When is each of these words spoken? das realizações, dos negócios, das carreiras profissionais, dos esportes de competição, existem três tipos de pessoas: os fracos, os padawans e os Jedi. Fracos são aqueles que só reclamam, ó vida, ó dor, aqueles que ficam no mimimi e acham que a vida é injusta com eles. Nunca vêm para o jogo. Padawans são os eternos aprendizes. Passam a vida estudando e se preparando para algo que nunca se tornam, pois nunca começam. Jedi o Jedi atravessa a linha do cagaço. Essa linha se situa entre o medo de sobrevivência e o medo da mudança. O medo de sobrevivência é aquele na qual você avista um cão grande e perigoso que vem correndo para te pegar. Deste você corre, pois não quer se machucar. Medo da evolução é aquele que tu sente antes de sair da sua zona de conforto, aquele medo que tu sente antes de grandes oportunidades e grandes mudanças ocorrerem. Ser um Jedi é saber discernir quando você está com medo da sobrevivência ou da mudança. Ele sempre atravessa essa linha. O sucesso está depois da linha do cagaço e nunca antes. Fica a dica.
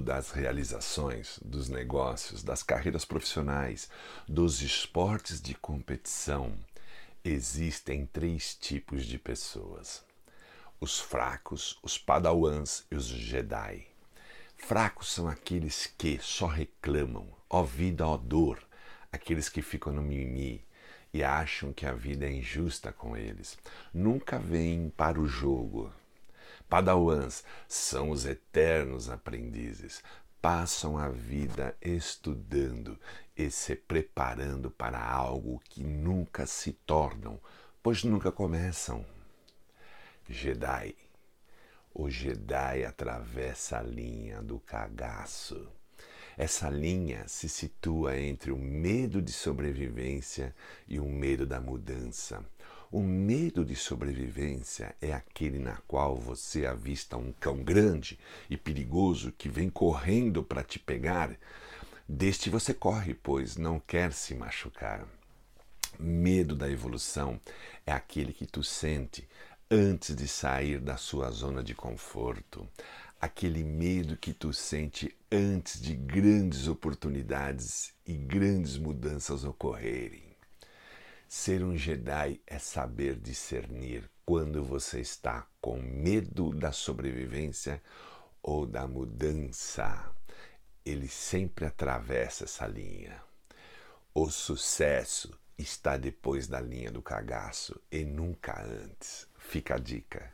das 0.00 0.30
realizações, 0.30 1.38
dos 1.44 1.68
negócios, 1.68 2.42
das 2.42 2.62
carreiras 2.62 3.04
profissionais, 3.04 3.88
dos 4.28 4.62
esportes 4.62 5.40
de 5.40 5.54
competição, 5.54 6.56
existem 7.24 8.06
três 8.06 8.54
tipos 8.54 9.04
de 9.04 9.18
pessoas: 9.18 10.02
os 10.80 10.98
fracos, 10.98 11.78
os 11.82 11.98
padawans 11.98 12.84
e 12.90 12.94
os 12.94 13.06
Jedi. 13.06 13.86
Fracos 14.56 15.12
são 15.12 15.28
aqueles 15.28 15.86
que 15.86 16.18
só 16.20 16.46
reclamam, 16.46 17.28
ó 17.48 17.62
vida, 17.62 18.06
ó 18.06 18.16
dor, 18.16 18.62
aqueles 19.10 19.48
que 19.48 19.62
ficam 19.62 19.92
no 19.92 20.02
mimimi 20.02 20.64
e 21.12 21.24
acham 21.24 21.72
que 21.72 21.86
a 21.86 21.92
vida 21.92 22.26
é 22.26 22.32
injusta 22.32 22.92
com 22.92 23.16
eles. 23.16 23.58
Nunca 23.92 24.38
vêm 24.38 24.90
para 24.96 25.20
o 25.20 25.26
jogo. 25.26 25.92
Padawans 26.70 27.44
são 27.68 28.08
os 28.08 28.24
eternos 28.24 29.10
aprendizes. 29.10 30.02
Passam 30.40 30.96
a 30.96 31.10
vida 31.10 31.76
estudando 31.82 32.98
e 33.36 33.50
se 33.50 33.76
preparando 33.76 34.70
para 34.70 34.98
algo 34.98 35.60
que 35.68 35.82
nunca 35.82 36.46
se 36.46 36.72
tornam, 36.72 37.38
pois 37.82 38.02
nunca 38.04 38.32
começam. 38.32 39.04
Jedi 40.26 40.94
o 41.92 42.08
Jedi 42.08 42.84
atravessa 42.84 43.78
a 43.78 43.82
linha 43.82 44.40
do 44.40 44.60
cagaço. 44.60 45.68
Essa 46.38 46.70
linha 46.70 47.26
se 47.26 47.48
situa 47.48 48.16
entre 48.18 48.52
o 48.52 48.56
medo 48.56 49.20
de 49.20 49.32
sobrevivência 49.32 50.54
e 50.88 51.00
o 51.00 51.04
medo 51.04 51.44
da 51.44 51.60
mudança. 51.60 52.44
O 52.92 53.04
medo 53.04 53.64
de 53.64 53.76
sobrevivência 53.76 54.96
é 55.00 55.12
aquele 55.12 55.60
na 55.60 55.76
qual 55.86 56.16
você 56.16 56.66
avista 56.66 57.16
um 57.16 57.30
cão 57.30 57.62
grande 57.62 58.18
e 58.50 58.56
perigoso 58.56 59.30
que 59.30 59.48
vem 59.48 59.70
correndo 59.70 60.42
para 60.42 60.64
te 60.64 60.76
pegar. 60.76 61.36
Deste 62.08 62.50
você 62.50 62.74
corre, 62.74 63.14
pois 63.14 63.56
não 63.56 63.78
quer 63.78 64.12
se 64.12 64.34
machucar. 64.34 65.06
Medo 66.00 66.56
da 66.56 66.68
evolução 66.68 67.40
é 67.86 67.92
aquele 67.92 68.32
que 68.32 68.44
tu 68.44 68.64
sente 68.64 69.28
antes 69.70 70.16
de 70.16 70.26
sair 70.26 70.80
da 70.80 70.96
sua 70.96 71.30
zona 71.30 71.62
de 71.62 71.76
conforto, 71.76 72.68
aquele 73.20 73.62
medo 73.62 74.16
que 74.16 74.32
tu 74.32 74.52
sente 74.52 75.16
antes 75.30 75.80
de 75.80 75.94
grandes 75.94 76.66
oportunidades 76.66 77.94
e 78.04 78.14
grandes 78.14 78.76
mudanças 78.76 79.44
ocorrerem. 79.44 80.29
Ser 81.32 81.62
um 81.62 81.76
Jedi 81.76 82.40
é 82.44 82.58
saber 82.58 83.14
discernir 83.14 84.10
quando 84.26 84.64
você 84.64 84.98
está 84.98 85.46
com 85.60 85.80
medo 85.80 86.52
da 86.52 86.72
sobrevivência 86.72 87.80
ou 88.42 88.66
da 88.66 88.88
mudança. 88.88 90.10
Ele 90.84 91.06
sempre 91.06 91.66
atravessa 91.66 92.42
essa 92.42 92.66
linha. 92.66 93.22
O 94.12 94.28
sucesso 94.28 95.32
está 95.56 95.96
depois 95.96 96.48
da 96.48 96.60
linha 96.60 96.90
do 96.90 97.00
cagaço 97.00 97.80
e 97.92 98.04
nunca 98.04 98.60
antes. 98.64 99.28
Fica 99.38 99.76
a 99.76 99.78
dica. 99.78 100.28